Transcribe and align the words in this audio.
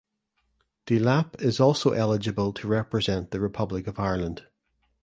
Delap 0.87 1.39
is 1.39 1.59
also 1.59 1.91
eligible 1.91 2.53
to 2.53 2.67
represent 2.67 3.29
the 3.29 3.39
Republic 3.39 3.85
of 3.85 3.99
Ireland. 3.99 4.47